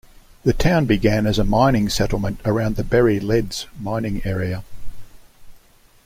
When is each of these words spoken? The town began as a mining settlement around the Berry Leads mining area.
The 0.41 0.53
town 0.53 0.87
began 0.87 1.27
as 1.27 1.37
a 1.37 1.43
mining 1.43 1.87
settlement 1.87 2.39
around 2.43 2.75
the 2.75 2.83
Berry 2.83 3.19
Leads 3.19 3.67
mining 3.79 4.25
area. 4.25 4.63